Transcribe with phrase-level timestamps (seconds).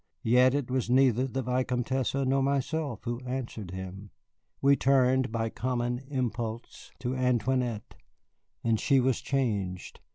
[0.23, 4.09] Yet it was neither the Vicomtesse nor myself who answered him.
[4.59, 7.93] We turned by common impulse to Antoinette,
[8.63, 9.99] and she was changed.